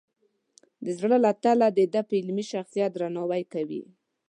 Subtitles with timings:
[0.85, 3.83] د زړه له تله د ده د علمي شخصیت درناوی کوي.